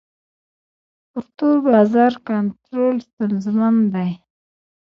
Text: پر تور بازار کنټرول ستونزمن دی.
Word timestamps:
پر 1.11 1.23
تور 1.37 1.57
بازار 1.69 2.13
کنټرول 2.27 2.95
ستونزمن 3.09 3.75
دی. 3.93 4.11